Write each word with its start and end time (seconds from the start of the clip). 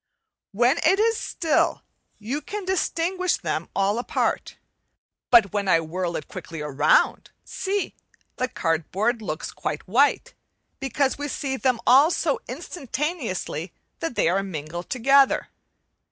When 0.51 0.79
it 0.79 0.99
is 0.99 1.15
still 1.15 1.83
you 2.17 2.41
can 2.41 2.65
distinguish 2.65 3.37
them 3.37 3.69
all 3.75 3.99
apart, 3.99 4.57
but 5.29 5.53
when 5.53 5.67
I 5.67 5.79
whirl 5.79 6.15
it 6.15 6.27
quickly 6.27 6.59
round 6.63 7.29
see! 7.45 7.93
the 8.37 8.47
cardboard 8.47 9.21
looks 9.21 9.51
quite 9.51 9.87
white, 9.87 10.33
because 10.79 11.19
we 11.19 11.27
see 11.27 11.55
them 11.55 11.79
all 11.85 12.09
so 12.09 12.39
instantaneously 12.47 13.73
that 13.99 14.15
they 14.15 14.27
are 14.27 14.41
mingled 14.41 14.89
together. 14.89 15.49